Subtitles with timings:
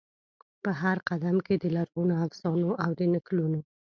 [0.63, 3.59] په هرقدم کې د لرغونو افسانو او د نکلونو،